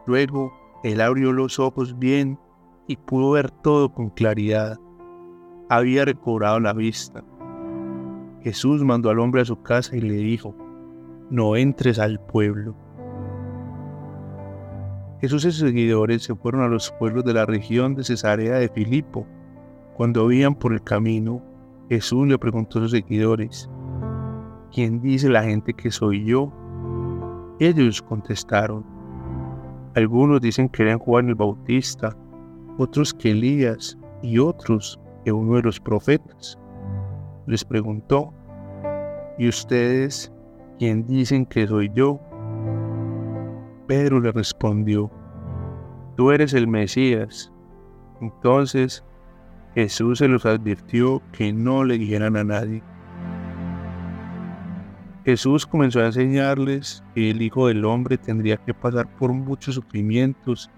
Luego 0.05 0.51
él 0.83 0.99
abrió 0.99 1.31
los 1.31 1.59
ojos 1.59 1.97
bien 1.97 2.37
y 2.87 2.97
pudo 2.97 3.31
ver 3.31 3.49
todo 3.51 3.93
con 3.93 4.09
claridad. 4.09 4.77
Había 5.69 6.05
recobrado 6.05 6.59
la 6.59 6.73
vista. 6.73 7.23
Jesús 8.43 8.83
mandó 8.83 9.09
al 9.09 9.19
hombre 9.19 9.41
a 9.41 9.45
su 9.45 9.61
casa 9.61 9.95
y 9.95 10.01
le 10.01 10.15
dijo, 10.15 10.55
no 11.29 11.55
entres 11.55 11.99
al 11.99 12.19
pueblo. 12.19 12.75
Jesús 15.21 15.45
y 15.45 15.51
sus 15.51 15.59
seguidores 15.59 16.23
se 16.23 16.35
fueron 16.35 16.61
a 16.61 16.67
los 16.67 16.91
pueblos 16.91 17.23
de 17.23 17.33
la 17.33 17.45
región 17.45 17.93
de 17.93 18.03
Cesarea 18.03 18.55
de 18.55 18.69
Filipo. 18.69 19.27
Cuando 19.95 20.25
oían 20.25 20.55
por 20.55 20.73
el 20.73 20.81
camino, 20.81 21.43
Jesús 21.89 22.27
le 22.27 22.39
preguntó 22.39 22.79
a 22.79 22.81
sus 22.81 22.91
seguidores, 22.91 23.69
¿quién 24.73 25.01
dice 25.01 25.29
la 25.29 25.43
gente 25.43 25.73
que 25.73 25.91
soy 25.91 26.25
yo? 26.25 26.51
Ellos 27.59 28.01
contestaron, 28.01 28.83
algunos 29.93 30.41
dicen 30.41 30.67
que 30.67 30.81
eran 30.81 30.97
Juan 30.97 31.29
el 31.29 31.35
Bautista, 31.35 32.17
otros 32.79 33.13
que 33.13 33.31
Elías 33.31 33.99
y 34.23 34.39
otros 34.39 34.99
que 35.23 35.31
uno 35.31 35.57
de 35.57 35.61
los 35.61 35.79
profetas 35.79 36.57
les 37.51 37.65
preguntó, 37.65 38.33
¿y 39.37 39.49
ustedes 39.49 40.31
quién 40.79 41.05
dicen 41.05 41.45
que 41.45 41.67
soy 41.67 41.91
yo? 41.93 42.17
Pedro 43.87 44.21
le 44.21 44.31
respondió, 44.31 45.11
tú 46.15 46.31
eres 46.31 46.53
el 46.53 46.65
Mesías. 46.65 47.51
Entonces 48.21 49.03
Jesús 49.75 50.19
se 50.19 50.29
los 50.29 50.45
advirtió 50.45 51.21
que 51.33 51.51
no 51.51 51.83
le 51.83 51.97
dijeran 51.97 52.37
a 52.37 52.45
nadie. 52.45 52.81
Jesús 55.25 55.65
comenzó 55.65 55.99
a 55.99 56.05
enseñarles 56.05 57.03
que 57.13 57.31
el 57.31 57.41
Hijo 57.41 57.67
del 57.67 57.83
Hombre 57.83 58.17
tendría 58.17 58.55
que 58.55 58.73
pasar 58.73 59.13
por 59.17 59.33
muchos 59.33 59.75
sufrimientos 59.75 60.71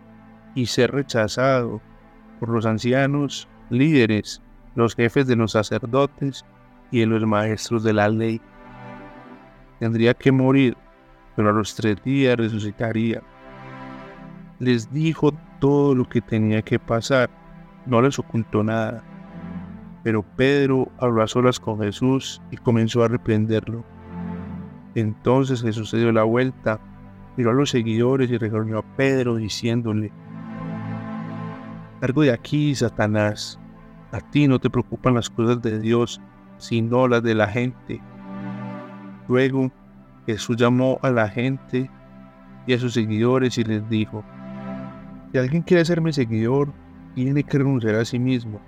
y 0.55 0.65
ser 0.65 0.89
rechazado 0.89 1.81
por 2.39 2.49
los 2.49 2.65
ancianos, 2.65 3.47
líderes, 3.69 4.41
los 4.73 4.95
jefes 4.95 5.27
de 5.27 5.35
los 5.35 5.51
sacerdotes 5.51 6.43
y 6.93 7.03
los 7.07 7.25
maestros 7.25 7.83
de 7.83 7.91
la 7.91 8.07
ley. 8.07 8.39
Tendría 9.79 10.13
que 10.13 10.31
morir, 10.31 10.77
pero 11.35 11.49
a 11.49 11.53
los 11.53 11.73
tres 11.73 12.01
días 12.03 12.37
resucitaría. 12.37 13.23
Les 14.59 14.93
dijo 14.93 15.33
todo 15.59 15.95
lo 15.95 16.07
que 16.07 16.21
tenía 16.21 16.61
que 16.61 16.77
pasar, 16.77 17.31
no 17.87 17.99
les 17.99 18.19
ocultó 18.19 18.63
nada. 18.63 19.03
Pero 20.03 20.21
Pedro 20.21 20.91
habló 20.99 21.23
a 21.23 21.27
solas 21.27 21.59
con 21.59 21.79
Jesús 21.79 22.39
y 22.51 22.57
comenzó 22.57 23.03
a 23.03 23.07
reprenderlo. 23.07 23.83
Entonces 24.93 25.63
Jesús 25.63 25.89
se 25.89 25.97
dio 25.97 26.11
la 26.11 26.23
vuelta, 26.23 26.79
miró 27.37 27.49
a 27.49 27.53
los 27.53 27.71
seguidores 27.71 28.29
y 28.29 28.37
reunió 28.37 28.77
a 28.77 28.95
Pedro 28.95 29.37
diciéndole, 29.37 30.11
Cargo 32.01 32.21
de 32.21 32.33
aquí, 32.33 32.75
Satanás, 32.75 33.59
a 34.11 34.19
ti 34.19 34.47
no 34.47 34.59
te 34.59 34.69
preocupan 34.69 35.15
las 35.15 35.31
cosas 35.31 35.59
de 35.63 35.79
Dios, 35.79 36.21
sino 36.63 37.09
las 37.09 37.21
de 37.21 37.35
la 37.35 37.47
gente. 37.47 38.01
Luego 39.27 39.69
Jesús 40.25 40.55
llamó 40.55 40.97
a 41.01 41.09
la 41.09 41.27
gente 41.27 41.91
y 42.65 42.73
a 42.73 42.79
sus 42.79 42.93
seguidores 42.93 43.57
y 43.57 43.65
les 43.65 43.87
dijo, 43.89 44.23
si 45.31 45.39
alguien 45.39 45.63
quiere 45.63 45.83
ser 45.83 45.99
mi 45.99 46.13
seguidor, 46.13 46.71
tiene 47.15 47.43
que 47.43 47.57
renunciar 47.57 47.95
a 47.95 48.05
sí 48.05 48.17
mismo, 48.17 48.61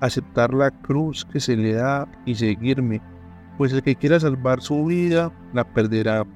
aceptar 0.00 0.52
la 0.52 0.72
cruz 0.72 1.24
que 1.24 1.38
se 1.38 1.56
le 1.56 1.74
da 1.74 2.08
y 2.24 2.34
seguirme 2.34 3.00
pues 3.56 3.72
el 3.72 3.82
que 3.82 3.94
quiera 3.94 4.18
salvar 4.18 4.60
su 4.60 4.84
vida 4.84 5.32
la 5.54 5.64
perderá, 5.64 6.26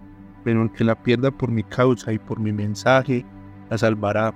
pero 0.44 0.62
el 0.62 0.70
que 0.70 0.84
la 0.84 0.94
pierda 0.94 1.32
por 1.32 1.50
mi 1.50 1.64
causa 1.64 2.12
y 2.12 2.18
por 2.20 2.38
mi 2.38 2.52
mensaje 2.52 3.26
la 3.68 3.76
salvará. 3.76 4.32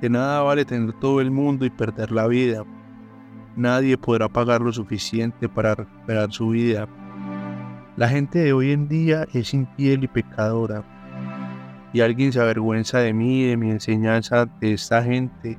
De 0.00 0.08
nada 0.08 0.42
vale 0.42 0.64
tener 0.64 0.92
todo 1.00 1.20
el 1.20 1.32
mundo 1.32 1.64
y 1.64 1.70
perder 1.70 2.12
la 2.12 2.28
vida. 2.28 2.64
Nadie 3.56 3.98
podrá 3.98 4.28
pagar 4.28 4.62
lo 4.62 4.72
suficiente 4.72 5.48
para 5.48 5.74
recuperar 5.74 6.32
su 6.32 6.48
vida. 6.50 6.88
La 7.96 8.08
gente 8.08 8.38
de 8.38 8.52
hoy 8.54 8.72
en 8.72 8.88
día 8.88 9.26
es 9.34 9.52
infiel 9.52 10.04
y 10.04 10.08
pecadora. 10.08 10.82
Y 11.92 12.00
alguien 12.00 12.32
se 12.32 12.40
avergüenza 12.40 13.00
de 13.00 13.12
mí, 13.12 13.44
de 13.44 13.58
mi 13.58 13.70
enseñanza, 13.70 14.46
de 14.60 14.72
esta 14.72 15.02
gente. 15.02 15.58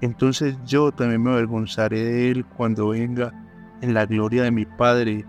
Entonces 0.00 0.56
yo 0.64 0.92
también 0.92 1.22
me 1.22 1.32
avergonzaré 1.32 2.04
de 2.04 2.30
él 2.30 2.44
cuando 2.44 2.90
venga 2.90 3.32
en 3.80 3.94
la 3.94 4.06
gloria 4.06 4.44
de 4.44 4.52
mi 4.52 4.64
Padre 4.64 5.24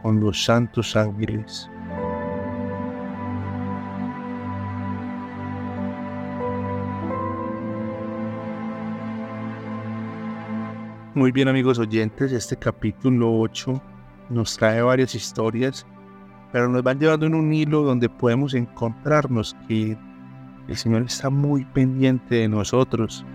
con 0.00 0.20
los 0.20 0.44
santos 0.44 0.94
ángeles. 0.94 1.68
Muy 11.18 11.32
bien 11.32 11.48
amigos 11.48 11.80
oyentes, 11.80 12.30
este 12.30 12.56
capítulo 12.56 13.40
8 13.40 13.82
nos 14.30 14.56
trae 14.56 14.80
varias 14.82 15.16
historias, 15.16 15.84
pero 16.52 16.68
nos 16.68 16.84
van 16.84 17.00
llevando 17.00 17.26
en 17.26 17.34
un 17.34 17.52
hilo 17.52 17.82
donde 17.82 18.08
podemos 18.08 18.54
encontrarnos 18.54 19.56
que 19.66 19.98
el 20.68 20.76
Señor 20.76 21.02
está 21.02 21.28
muy 21.28 21.64
pendiente 21.64 22.36
de 22.36 22.48
nosotros. 22.48 23.26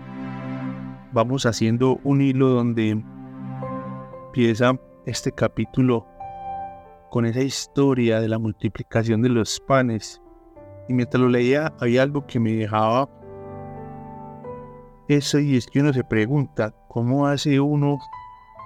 Vamos 1.12 1.44
haciendo 1.44 2.00
un 2.04 2.22
hilo 2.22 2.48
donde 2.48 3.04
empieza 4.28 4.80
este 5.04 5.30
capítulo 5.30 6.06
con 7.10 7.26
esa 7.26 7.42
historia 7.42 8.18
de 8.18 8.28
la 8.28 8.38
multiplicación 8.38 9.20
de 9.20 9.28
los 9.28 9.60
panes. 9.60 10.22
Y 10.88 10.94
mientras 10.94 11.20
lo 11.20 11.28
leía 11.28 11.74
había 11.78 12.02
algo 12.02 12.26
que 12.26 12.40
me 12.40 12.52
dejaba 12.52 13.10
eso 15.06 15.38
y 15.38 15.58
es 15.58 15.66
que 15.66 15.80
uno 15.80 15.92
se 15.92 16.02
pregunta, 16.02 16.74
¿cómo 16.94 17.26
hace 17.26 17.58
uno 17.58 17.98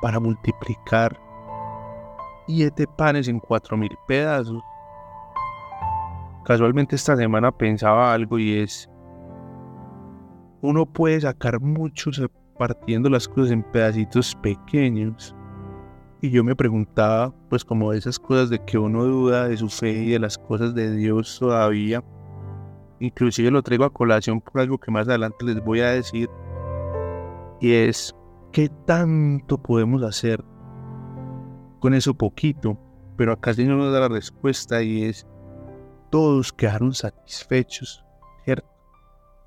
para 0.02 0.20
multiplicar 0.20 1.18
siete 2.46 2.86
panes 2.86 3.26
en 3.26 3.40
cuatro 3.40 3.76
mil 3.78 3.96
pedazos? 4.06 4.62
Casualmente 6.44 6.94
esta 6.94 7.16
semana 7.16 7.50
pensaba 7.50 8.12
algo 8.12 8.38
y 8.38 8.58
es, 8.58 8.88
uno 10.60 10.84
puede 10.84 11.22
sacar 11.22 11.58
muchos 11.58 12.22
partiendo 12.58 13.08
las 13.08 13.26
cosas 13.26 13.52
en 13.52 13.62
pedacitos 13.62 14.34
pequeños, 14.36 15.34
y 16.20 16.30
yo 16.30 16.42
me 16.42 16.56
preguntaba, 16.56 17.32
pues 17.48 17.64
como 17.64 17.92
esas 17.92 18.18
cosas 18.18 18.50
de 18.50 18.58
que 18.58 18.76
uno 18.76 19.04
duda 19.04 19.48
de 19.48 19.56
su 19.56 19.68
fe 19.68 19.92
y 19.92 20.10
de 20.10 20.18
las 20.18 20.36
cosas 20.36 20.74
de 20.74 20.94
Dios 20.96 21.38
todavía. 21.38 22.02
Inclusive 22.98 23.52
lo 23.52 23.62
traigo 23.62 23.84
a 23.84 23.92
colación 23.92 24.40
por 24.40 24.60
algo 24.60 24.78
que 24.78 24.90
más 24.90 25.08
adelante 25.08 25.44
les 25.44 25.64
voy 25.64 25.80
a 25.80 25.90
decir. 25.90 26.28
Y 27.60 27.72
es, 27.72 28.16
¿qué 28.52 28.68
tanto 28.86 29.58
podemos 29.62 30.02
hacer 30.02 30.44
con 31.80 31.94
eso 31.94 32.14
poquito? 32.14 32.78
Pero 33.16 33.32
acá 33.32 33.50
el 33.50 33.56
Señor 33.56 33.78
nos 33.78 33.92
da 33.92 34.00
la 34.00 34.08
respuesta 34.08 34.82
y 34.82 35.04
es, 35.04 35.26
todos 36.10 36.52
quedaron 36.52 36.94
satisfechos, 36.94 38.04
¿cierto? 38.44 38.68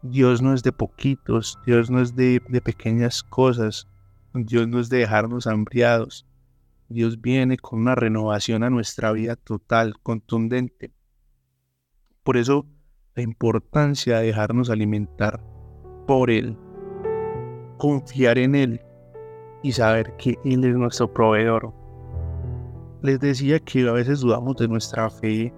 Dios 0.02 0.42
no 0.42 0.54
es 0.54 0.64
de 0.64 0.72
poquitos, 0.72 1.58
Dios 1.66 1.90
no 1.90 2.02
es 2.02 2.16
de, 2.16 2.42
de 2.50 2.62
pequeñas 2.62 3.24
cosas, 3.24 3.88
Dios 4.34 4.68
no 4.68 4.80
es 4.80 4.90
de 4.90 4.98
dejarnos 4.98 5.48
hambriados. 5.48 6.26
Dios 6.90 7.22
viene 7.22 7.58
con 7.58 7.80
una 7.80 7.96
renovación 7.96 8.64
a 8.64 8.70
nuestra 8.70 9.14
vida 9.14 9.38
total, 9.38 9.94
contundente. 10.04 10.92
Por 12.24 12.36
eso 12.36 12.66
la 13.16 13.24
importancia 13.24 14.20
de 14.20 14.28
dejarnos 14.28 14.70
alimentar 14.70 15.42
por 16.08 16.30
Él, 16.30 16.58
confiar 17.78 18.38
en 18.38 18.56
Él 18.56 18.82
y 19.64 19.72
saber 19.72 20.16
que 20.18 20.38
Él 20.46 20.64
es 20.64 20.76
nuestro 20.76 21.12
proveedor. 21.12 21.74
Les 23.02 23.20
decía 23.20 23.60
que 23.60 23.88
a 23.88 23.92
veces 23.92 24.22
dudamos 24.22 24.56
de 24.58 24.68
nuestra 24.68 25.10
fe 25.10 25.54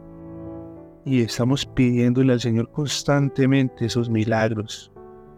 y 1.05 1.21
estamos 1.21 1.65
pidiéndole 1.65 2.33
al 2.33 2.39
Señor 2.39 2.69
constantemente 2.71 3.85
esos 3.85 4.09
milagros. 4.09 4.91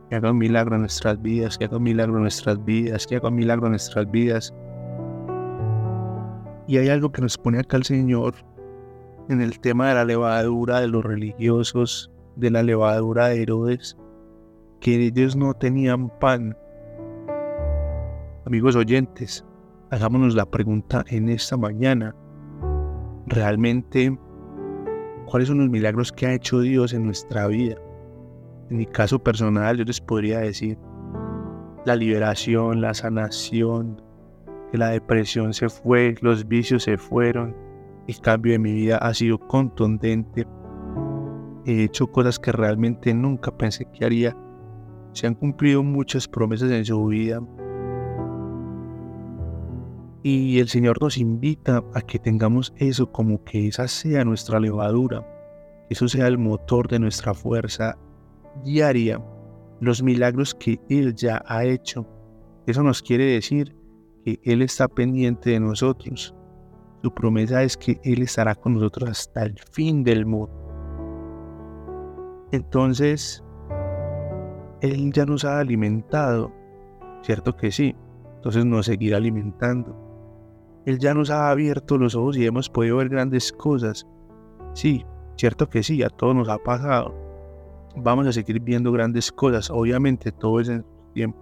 Que 0.10 0.16
haga 0.18 0.32
un 0.32 0.38
milagro 0.38 0.76
en 0.76 0.82
nuestras 0.82 1.20
vidas, 1.22 1.58
que 1.58 1.66
haga 1.66 1.80
milagro 1.80 2.18
en 2.18 2.22
nuestras 2.22 2.64
vidas, 2.64 3.08
que 3.08 3.16
haga 3.16 3.32
milagro 3.32 3.66
en 3.66 3.72
nuestras 3.72 4.10
vidas. 4.12 4.54
Y 6.68 6.78
hay 6.78 6.90
algo 6.90 7.12
que 7.12 7.22
nos 7.22 7.38
pone 7.38 7.60
acá 7.60 7.78
el 7.78 7.84
Señor 7.84 8.36
en 9.30 9.42
el 9.42 9.60
tema 9.60 9.90
de 9.90 9.96
la 9.96 10.06
levadura 10.06 10.82
de 10.82 10.88
los 10.88 11.04
religiosos, 11.04 12.12
de 12.36 12.52
la 12.52 12.62
levadura 12.62 13.30
de 13.30 13.42
Herodes, 13.42 13.98
que 14.80 15.08
ellos 15.08 15.36
no 15.36 15.54
tenían 15.54 16.10
pan. 16.20 16.56
Amigos 18.46 18.76
oyentes, 18.76 19.44
hagámonos 19.90 20.36
la 20.36 20.46
pregunta 20.46 21.04
en 21.08 21.30
esta 21.30 21.58
mañana. 21.58 22.16
¿Realmente 23.26 24.16
cuáles 25.26 25.48
son 25.48 25.58
los 25.58 25.70
milagros 25.72 26.12
que 26.12 26.28
ha 26.28 26.34
hecho 26.34 26.60
Dios 26.60 26.94
en 26.94 27.06
nuestra 27.06 27.48
vida? 27.48 27.78
En 28.70 28.78
mi 28.78 28.86
caso 28.86 29.18
personal, 29.18 29.78
yo 29.78 29.84
les 29.84 30.00
podría 30.00 30.42
decir 30.42 30.78
la 31.86 31.96
liberación, 31.96 32.82
la 32.82 32.94
sanación, 32.94 34.00
la 34.74 34.90
depresión 34.90 35.52
se 35.56 35.68
fue, 35.68 36.14
los 36.22 36.48
vicios 36.48 36.84
se 36.84 37.00
fueron, 37.00 37.56
el 38.08 38.20
cambio 38.20 38.52
de 38.52 38.60
mi 38.60 38.74
vida 38.74 39.00
ha 39.00 39.12
sido 39.16 39.40
contundente. 39.40 40.46
He 41.66 41.84
hecho 41.84 42.12
cosas 42.12 42.38
que 42.38 42.52
realmente 42.52 43.12
nunca 43.12 43.50
pensé 43.58 43.86
que 43.86 44.06
haría. 44.06 44.38
Se 45.14 45.26
han 45.26 45.34
cumplido 45.34 45.82
muchas 45.82 46.28
promesas 46.28 46.70
en 46.70 46.86
su 46.86 47.04
vida. 47.08 47.42
Y 50.28 50.58
el 50.58 50.70
Señor 50.70 51.00
nos 51.04 51.20
invita 51.20 51.84
a 51.94 52.02
que 52.02 52.18
tengamos 52.18 52.74
eso 52.78 53.12
como 53.12 53.44
que 53.44 53.68
esa 53.68 53.88
sea 53.88 54.26
nuestra 54.26 54.60
levadura, 54.60 55.24
eso 55.92 56.08
sea 56.08 56.26
el 56.26 56.40
motor 56.40 56.88
de 56.88 56.98
nuestra 56.98 57.36
fuerza 57.36 57.96
diaria, 58.64 59.24
los 59.82 60.02
milagros 60.02 60.56
que 60.56 60.80
Él 60.90 61.14
ya 61.14 61.44
ha 61.46 61.64
hecho. 61.64 62.08
Eso 62.66 62.82
nos 62.82 63.04
quiere 63.04 63.26
decir 63.26 63.76
que 64.24 64.40
Él 64.44 64.64
está 64.64 64.88
pendiente 64.88 65.52
de 65.52 65.60
nosotros. 65.60 66.34
Su 67.04 67.14
promesa 67.14 67.62
es 67.62 67.78
que 67.78 68.00
Él 68.04 68.24
estará 68.24 68.56
con 68.56 68.74
nosotros 68.74 69.08
hasta 69.08 69.44
el 69.44 69.60
fin 69.74 70.04
del 70.04 70.26
mundo. 70.26 70.50
Entonces, 72.52 73.44
Él 74.82 75.14
ya 75.14 75.28
nos 75.28 75.46
ha 75.46 75.60
alimentado, 75.60 76.52
¿cierto 77.22 77.56
que 77.56 77.72
sí? 77.72 77.96
Entonces 78.38 78.66
nos 78.66 78.88
seguirá 78.88 79.18
alimentando. 79.18 80.05
Él 80.86 81.00
ya 81.00 81.14
nos 81.14 81.30
ha 81.32 81.50
abierto 81.50 81.98
los 81.98 82.16
ojos 82.16 82.38
y 82.38 82.46
hemos 82.46 82.70
podido 82.70 82.98
ver 82.98 83.10
grandes 83.10 83.52
cosas. 83.52 84.08
Sí, 84.74 85.04
cierto 85.36 85.70
que 85.70 85.82
sí, 85.82 86.04
a 86.04 86.10
todos 86.10 86.36
nos 86.36 86.50
ha 86.50 86.58
pasado. 86.58 87.14
Vamos 87.96 88.28
a 88.28 88.34
seguir 88.34 88.60
viendo 88.60 88.92
grandes 88.92 89.32
cosas, 89.32 89.70
obviamente 89.70 90.32
todo 90.32 90.60
es 90.60 90.70
en 90.70 90.84
su 90.84 91.14
tiempo. 91.14 91.40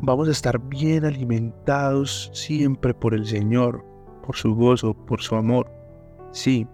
Vamos 0.00 0.28
a 0.28 0.30
estar 0.30 0.58
bien 0.60 1.04
alimentados 1.04 2.30
siempre 2.32 2.94
por 2.94 3.14
el 3.14 3.26
Señor, 3.26 3.84
por 4.24 4.36
su 4.36 4.54
gozo, 4.54 4.94
por 4.94 5.20
su 5.20 5.34
amor. 5.34 5.68
Sí, 6.30 6.66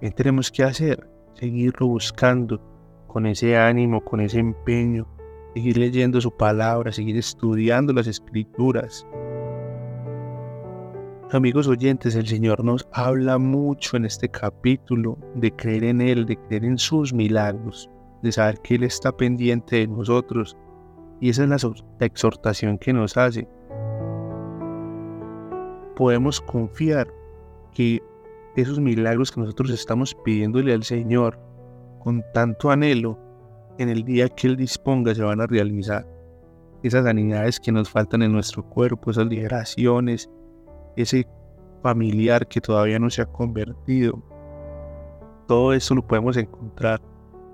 ¿qué 0.00 0.10
tenemos 0.10 0.50
que 0.50 0.64
hacer? 0.64 1.06
Seguirlo 1.34 1.88
buscando 1.88 2.60
con 3.06 3.26
ese 3.26 3.56
ánimo, 3.56 4.02
con 4.02 4.20
ese 4.20 4.38
empeño, 4.38 5.06
seguir 5.54 5.76
leyendo 5.76 6.20
su 6.20 6.34
palabra, 6.34 6.90
seguir 6.90 7.18
estudiando 7.18 7.92
las 7.92 8.06
escrituras. 8.06 9.06
Amigos 11.34 11.66
oyentes, 11.66 12.14
el 12.14 12.28
Señor 12.28 12.62
nos 12.62 12.86
habla 12.92 13.38
mucho 13.38 13.96
en 13.96 14.04
este 14.04 14.28
capítulo 14.28 15.18
de 15.34 15.50
creer 15.50 15.82
en 15.82 16.00
Él, 16.00 16.26
de 16.26 16.36
creer 16.36 16.64
en 16.64 16.78
sus 16.78 17.12
milagros, 17.12 17.90
de 18.22 18.30
saber 18.30 18.60
que 18.60 18.76
Él 18.76 18.84
está 18.84 19.10
pendiente 19.10 19.78
de 19.78 19.88
nosotros. 19.88 20.56
Y 21.20 21.30
esa 21.30 21.42
es 21.42 21.48
la 21.48 22.06
exhortación 22.06 22.78
que 22.78 22.92
nos 22.92 23.16
hace. 23.16 23.48
Podemos 25.96 26.40
confiar 26.40 27.12
que 27.72 28.00
esos 28.54 28.78
milagros 28.78 29.32
que 29.32 29.40
nosotros 29.40 29.70
estamos 29.70 30.14
pidiéndole 30.24 30.72
al 30.72 30.84
Señor 30.84 31.40
con 31.98 32.22
tanto 32.32 32.70
anhelo, 32.70 33.18
en 33.78 33.88
el 33.88 34.04
día 34.04 34.28
que 34.28 34.46
Él 34.46 34.56
disponga 34.56 35.16
se 35.16 35.24
van 35.24 35.40
a 35.40 35.48
realizar. 35.48 36.06
Esas 36.84 37.06
sanidades 37.06 37.58
que 37.58 37.72
nos 37.72 37.90
faltan 37.90 38.22
en 38.22 38.30
nuestro 38.30 38.62
cuerpo, 38.62 39.10
esas 39.10 39.26
liberaciones, 39.26 40.30
ese 40.96 41.26
familiar 41.82 42.46
que 42.46 42.60
todavía 42.60 42.98
no 42.98 43.10
se 43.10 43.22
ha 43.22 43.26
convertido. 43.26 44.22
Todo 45.46 45.72
eso 45.72 45.94
lo 45.94 46.06
podemos 46.06 46.36
encontrar 46.36 47.00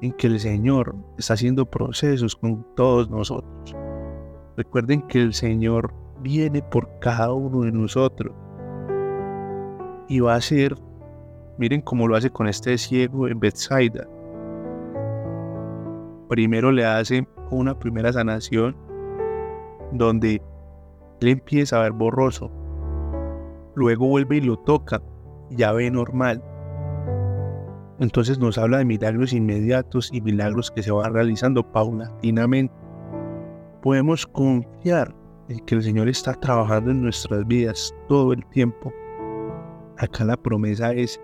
en 0.01 0.13
que 0.13 0.29
el 0.29 0.39
Señor 0.41 0.95
está 1.19 1.35
haciendo 1.35 1.67
procesos 1.67 2.37
con 2.37 2.65
todos 2.77 3.11
nosotros. 3.11 3.75
Recuerden 4.57 5.03
que 5.03 5.21
el 5.21 5.35
Señor 5.35 5.93
viene 6.21 6.63
por 6.63 6.89
cada 7.01 7.33
uno 7.33 7.63
de 7.63 7.73
nosotros 7.73 8.33
y 10.09 10.21
va 10.21 10.35
a 10.35 10.37
hacer, 10.37 10.77
miren 11.59 11.81
cómo 11.81 12.07
lo 12.09 12.17
hace 12.17 12.31
con 12.31 12.47
este 12.47 12.77
ciego 12.79 13.29
en 13.29 13.41
Bethsaida 13.41 14.07
primero 16.31 16.71
le 16.71 16.87
hace 16.87 17.27
una 17.51 17.77
primera 17.77 18.13
sanación 18.13 18.77
donde 19.91 20.41
él 21.21 21.29
empieza 21.29 21.77
a 21.77 21.83
ver 21.83 21.93
borroso. 21.93 22.53
Luego 23.81 24.07
vuelve 24.07 24.37
y 24.37 24.41
lo 24.43 24.59
toca 24.59 25.01
ya 25.49 25.73
ve 25.73 25.91
normal. 25.91 26.43
Entonces 27.99 28.39
nos 28.39 28.59
habla 28.59 28.79
de 28.79 28.85
milagros 28.85 29.33
inmediatos 29.33 30.11
y 30.13 30.21
milagros 30.21 30.71
que 30.71 30.83
se 30.83 30.93
van 30.93 31.15
realizando 31.15 31.63
paulatinamente. 31.73 32.75
Podemos 33.81 34.27
confiar 34.27 35.15
en 35.49 35.61
que 35.61 35.77
el 35.77 35.83
Señor 35.83 36.09
está 36.11 36.35
trabajando 36.35 36.91
en 36.91 37.03
nuestras 37.03 37.47
vidas 37.47 37.95
todo 38.07 38.35
el 38.35 38.45
tiempo. 38.51 38.93
Acá 39.97 40.25
la 40.25 40.37
promesa 40.37 40.93
es 40.93 41.19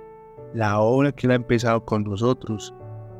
la 0.54 0.80
obra 0.80 1.12
que 1.12 1.26
Él 1.26 1.32
ha 1.32 1.36
empezado 1.36 1.84
con 1.84 2.04
nosotros 2.04 2.74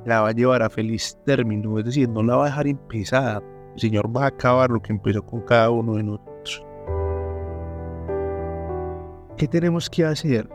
la 0.07 0.23
va 0.23 0.29
a 0.29 0.33
llevar 0.33 0.63
a 0.63 0.71
feliz 0.71 1.19
término, 1.27 1.79
es 1.79 1.85
decir, 1.85 2.09
no 2.09 2.23
la 2.23 2.37
va 2.37 2.45
a 2.45 2.49
dejar 2.49 2.69
empezada. 2.69 3.43
El 3.75 3.81
Señor 3.81 4.17
va 4.17 4.25
a 4.25 4.29
acabar 4.29 4.71
lo 4.71 4.81
que 4.81 4.93
empezó 4.93 5.21
con 5.21 5.41
cada 5.43 5.69
uno 5.69 5.97
de 5.97 6.05
nosotros. 6.05 6.36
¿Qué 9.37 9.47
tenemos 9.47 9.91
que 9.91 10.03
hacer? 10.03 10.49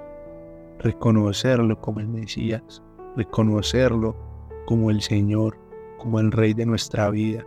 Reconocerlo 0.79 1.79
como 1.79 1.99
el 1.99 2.07
Mesías, 2.07 2.81
reconocerlo 3.15 4.15
como 4.65 4.89
el 4.89 5.01
Señor, 5.01 5.55
como 5.99 6.19
el 6.19 6.31
Rey 6.31 6.55
de 6.55 6.65
nuestra 6.65 7.11
vida, 7.11 7.45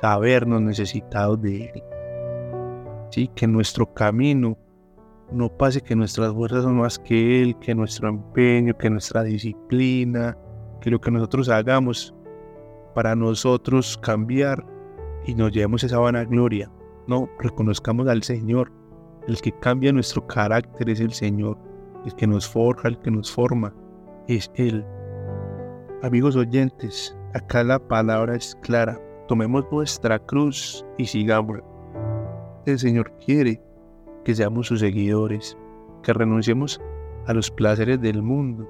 sabernos 0.00 0.62
necesitados 0.62 1.42
de 1.42 1.66
Él. 1.66 1.82
Sí, 3.10 3.28
que 3.34 3.46
nuestro 3.46 3.92
camino 3.92 4.56
no 5.30 5.50
pase 5.50 5.82
que 5.82 5.94
nuestras 5.94 6.32
fuerzas 6.32 6.62
son 6.62 6.78
más 6.78 6.98
que 6.98 7.42
Él, 7.42 7.58
que 7.58 7.74
nuestro 7.74 8.08
empeño, 8.08 8.78
que 8.78 8.88
nuestra 8.88 9.22
disciplina, 9.22 10.38
que 10.80 10.90
lo 10.90 10.98
que 10.98 11.10
nosotros 11.10 11.50
hagamos 11.50 12.14
para 12.94 13.14
nosotros 13.14 13.98
cambiar 13.98 14.64
y 15.26 15.34
nos 15.34 15.52
llevemos 15.52 15.84
esa 15.84 15.98
vanagloria. 15.98 16.70
No, 17.06 17.28
reconozcamos 17.38 18.08
al 18.08 18.22
Señor. 18.22 18.79
El 19.30 19.40
que 19.40 19.52
cambia 19.52 19.92
nuestro 19.92 20.26
carácter 20.26 20.90
es 20.90 20.98
el 20.98 21.12
Señor. 21.12 21.56
El 22.04 22.12
que 22.16 22.26
nos 22.26 22.48
forja, 22.48 22.88
el 22.88 22.98
que 22.98 23.12
nos 23.12 23.30
forma, 23.30 23.72
es 24.26 24.50
Él. 24.56 24.84
Amigos 26.02 26.34
oyentes, 26.34 27.16
acá 27.32 27.62
la 27.62 27.78
palabra 27.78 28.34
es 28.34 28.58
clara. 28.60 29.00
Tomemos 29.28 29.64
nuestra 29.70 30.18
cruz 30.18 30.84
y 30.98 31.06
sigamos. 31.06 31.60
El 32.66 32.80
Señor 32.80 33.12
quiere 33.24 33.62
que 34.24 34.34
seamos 34.34 34.66
sus 34.66 34.80
seguidores, 34.80 35.56
que 36.02 36.12
renunciemos 36.12 36.80
a 37.28 37.32
los 37.32 37.52
placeres 37.52 38.00
del 38.00 38.22
mundo 38.22 38.68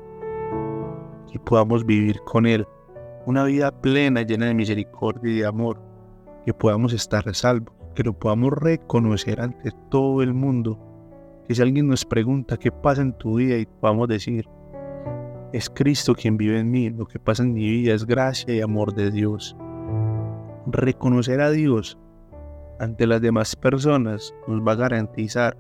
y 1.33 1.39
podamos 1.39 1.87
vivir 1.87 2.21
con 2.27 2.45
Él 2.45 2.67
una 3.25 3.45
vida 3.45 3.71
plena, 3.71 4.21
llena 4.21 4.45
de 4.45 4.55
misericordia 4.55 5.33
y 5.33 5.39
de 5.39 5.47
amor, 5.47 5.81
que 6.45 6.53
podamos 6.53 6.93
estar 6.93 7.35
salvos, 7.35 7.75
que 7.95 8.03
lo 8.03 8.13
podamos 8.13 8.53
reconocer 8.53 9.41
ante 9.41 9.71
todo 9.91 10.23
el 10.23 10.35
mundo, 10.35 10.79
que 11.47 11.55
si 11.55 11.63
alguien 11.63 11.89
nos 11.89 12.05
pregunta 12.05 12.57
qué 12.57 12.71
pasa 12.71 13.03
en 13.03 13.13
tu 13.13 13.37
vida 13.37 13.57
y 13.57 13.67
podamos 13.67 14.09
decir, 14.09 14.49
es 15.53 15.69
Cristo 15.69 16.15
quien 16.15 16.37
vive 16.37 16.59
en 16.59 16.71
mí, 16.71 16.91
lo 16.91 17.07
que 17.07 17.19
pasa 17.19 17.43
en 17.43 17.53
mi 17.53 17.69
vida 17.69 17.95
es 17.95 18.07
gracia 18.07 18.55
y 18.55 18.61
amor 18.61 18.95
de 18.95 19.11
Dios. 19.11 19.57
Reconocer 20.67 21.41
a 21.41 21.51
Dios 21.51 21.99
ante 22.79 23.07
las 23.07 23.21
demás 23.21 23.57
personas 23.57 24.33
nos 24.47 24.61
va 24.67 24.73
a 24.73 24.77
garantizar 24.77 25.57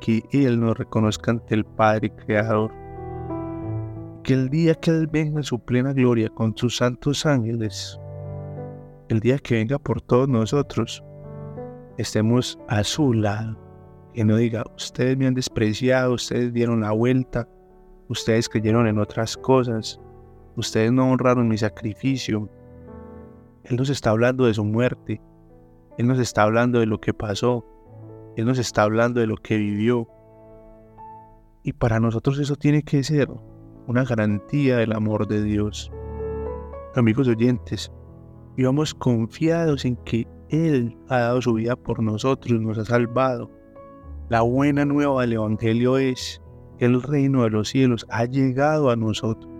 que 0.00 0.22
Él 0.32 0.60
nos 0.60 0.76
reconozca 0.76 1.30
ante 1.30 1.54
el 1.54 1.64
Padre 1.64 2.10
Creador 2.10 2.70
que 4.24 4.32
el 4.32 4.48
día 4.48 4.74
que 4.74 4.90
Él 4.90 5.06
venga 5.06 5.38
en 5.38 5.44
su 5.44 5.58
plena 5.58 5.92
gloria 5.92 6.30
con 6.30 6.56
sus 6.56 6.78
santos 6.78 7.26
ángeles, 7.26 8.00
el 9.08 9.20
día 9.20 9.38
que 9.38 9.56
venga 9.56 9.78
por 9.78 10.00
todos 10.00 10.28
nosotros, 10.28 11.04
estemos 11.98 12.58
a 12.68 12.84
su 12.84 13.12
lado. 13.12 13.58
Que 14.12 14.24
no 14.24 14.36
diga, 14.36 14.64
ustedes 14.76 15.16
me 15.16 15.26
han 15.26 15.34
despreciado, 15.34 16.14
ustedes 16.14 16.52
dieron 16.52 16.80
la 16.80 16.92
vuelta, 16.92 17.48
ustedes 18.08 18.48
creyeron 18.48 18.86
en 18.86 18.98
otras 18.98 19.36
cosas, 19.36 20.00
ustedes 20.56 20.92
no 20.92 21.10
honraron 21.10 21.48
mi 21.48 21.58
sacrificio. 21.58 22.48
Él 23.64 23.76
nos 23.76 23.90
está 23.90 24.10
hablando 24.10 24.46
de 24.46 24.54
su 24.54 24.64
muerte, 24.64 25.20
Él 25.98 26.06
nos 26.06 26.18
está 26.18 26.42
hablando 26.42 26.80
de 26.80 26.86
lo 26.86 27.00
que 27.00 27.14
pasó, 27.14 27.64
Él 28.36 28.46
nos 28.46 28.58
está 28.58 28.82
hablando 28.82 29.20
de 29.20 29.26
lo 29.26 29.36
que 29.36 29.56
vivió. 29.56 30.08
Y 31.62 31.72
para 31.72 31.98
nosotros 31.98 32.38
eso 32.38 32.56
tiene 32.56 32.82
que 32.82 33.02
ser 33.02 33.28
una 33.86 34.04
garantía 34.04 34.76
del 34.76 34.92
amor 34.92 35.26
de 35.26 35.42
Dios. 35.42 35.90
Amigos 36.94 37.26
oyentes, 37.26 37.90
vivamos 38.56 38.94
confiados 38.94 39.84
en 39.84 39.96
que 39.96 40.28
Él 40.54 40.96
ha 41.08 41.18
dado 41.18 41.42
su 41.42 41.54
vida 41.54 41.76
por 41.76 42.02
nosotros, 42.02 42.60
nos 42.60 42.78
ha 42.78 42.84
salvado. 42.84 43.50
La 44.28 44.42
buena 44.42 44.84
nueva 44.84 45.22
del 45.22 45.34
Evangelio 45.34 45.98
es 45.98 46.40
que 46.78 46.86
el 46.86 47.02
reino 47.02 47.42
de 47.42 47.50
los 47.50 47.68
cielos 47.68 48.06
ha 48.08 48.24
llegado 48.24 48.90
a 48.90 48.96
nosotros. 48.96 49.50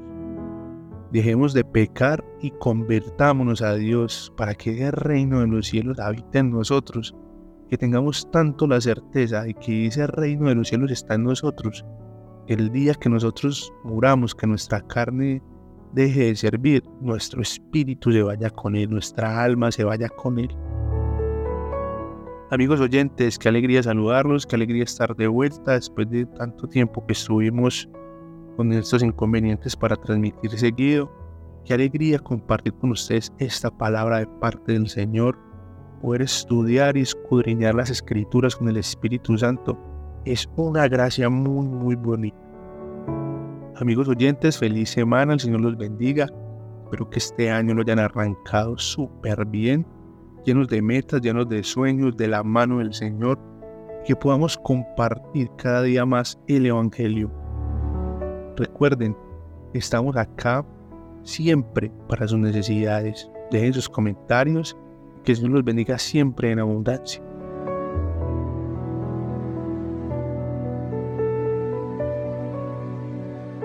Dejemos 1.13 1.53
de 1.55 1.65
pecar 1.65 2.25
y 2.41 2.51
convertámonos 2.51 3.63
a 3.63 3.75
Dios 3.75 4.33
para 4.37 4.55
que 4.55 4.87
el 4.87 4.93
reino 4.93 5.41
de 5.41 5.47
los 5.47 5.67
cielos 5.67 5.99
habite 6.01 6.39
en 6.39 6.51
nosotros. 6.51 7.15
Que 7.69 7.79
tengamos 7.79 8.31
tanto 8.31 8.67
la 8.67 8.81
certeza 8.81 9.43
de 9.43 9.55
que 9.55 9.87
ese 9.87 10.07
reino 10.07 10.49
de 10.49 10.55
los 10.55 10.69
cielos 10.69 10.91
está 10.91 11.15
en 11.15 11.25
nosotros, 11.25 11.85
el 12.47 12.71
día 12.71 12.95
que 12.95 13.09
nosotros 13.09 13.73
muramos, 13.85 14.35
que 14.35 14.47
nuestra 14.47 14.81
carne 14.83 15.43
deje 15.93 16.25
de 16.25 16.37
servir, 16.37 16.83
nuestro 17.01 17.41
espíritu 17.41 18.13
se 18.13 18.23
vaya 18.23 18.51
con 18.51 18.77
Él, 18.77 18.91
nuestra 18.91 19.43
alma 19.43 19.73
se 19.73 19.85
vaya 19.85 20.09
con 20.09 20.39
Él. 20.39 20.55
Amigos 22.55 22.79
oyentes, 22.79 23.37
qué 23.37 23.49
alegría 23.49 23.83
saludarlos, 23.83 24.47
qué 24.47 24.55
alegría 24.55 24.85
estar 24.85 25.17
de 25.17 25.27
vuelta 25.27 25.73
después 25.73 26.09
de 26.09 26.25
tanto 26.25 26.69
tiempo 26.69 27.05
que 27.05 27.13
estuvimos 27.13 27.89
con 28.57 28.73
estos 28.73 29.03
inconvenientes 29.03 29.75
para 29.75 29.97
transmitir 29.97 30.53
seguido. 30.53 31.11
Qué 31.65 31.75
alegría 31.75 32.21
compartir 32.21 32.73
con 32.75 32.93
ustedes 32.93 33.33
esta 33.39 33.77
palabra 33.77 34.19
de 34.19 34.29
parte 34.41 34.75
del 34.75 34.89
Señor, 34.89 35.37
poder 36.01 36.23
estudiar 36.23 36.97
y 36.97 37.01
escudriñar 37.01 37.75
las 37.75 37.91
escrituras 37.91 38.55
con 38.55 38.69
el 38.69 38.77
Espíritu 38.77 39.37
Santo 39.37 39.77
es 40.25 40.49
una 40.55 40.87
gracia 40.87 41.29
muy, 41.29 41.67
muy 41.67 41.97
bonita. 41.97 42.39
Amigos 43.81 44.07
oyentes, 44.09 44.59
feliz 44.59 44.91
semana, 44.91 45.33
el 45.33 45.41
Señor 45.41 45.61
los 45.61 45.77
bendiga. 45.77 46.29
Espero 46.85 47.11
que 47.11 47.19
este 47.19 47.51
año 47.51 47.75
lo 47.75 47.83
hayan 47.83 47.99
arrancado 47.99 48.79
súper 48.79 49.45
bien, 49.45 49.85
llenos 50.45 50.69
de 50.69 50.83
metas, 50.83 51.21
llenos 51.21 51.49
de 51.49 51.63
sueños, 51.63 52.17
de 52.17 52.29
la 52.29 52.43
mano 52.43 52.79
del 52.79 52.95
Señor. 52.95 53.39
que 54.07 54.15
podamos 54.15 54.59
compartir 54.59 55.49
cada 55.57 55.81
día 55.81 56.05
más 56.05 56.39
el 56.47 56.67
Evangelio. 56.67 57.33
Recuerden, 58.55 59.17
estamos 59.73 60.15
acá 60.15 60.63
siempre 61.23 61.91
para 62.07 62.29
sus 62.29 62.39
necesidades. 62.39 63.31
Dejen 63.51 63.73
sus 63.73 63.89
comentarios. 63.89 64.77
Que 65.25 65.33
Dios 65.33 65.49
los 65.49 65.65
bendiga 65.65 65.99
siempre 65.99 66.51
en 66.51 66.59
abundancia. 66.59 67.24